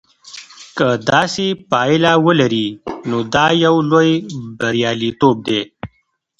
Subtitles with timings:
[0.77, 2.67] که داسې پایله ولري
[3.09, 4.09] نو دا یو لوی
[4.59, 5.61] بریالیتوب دی.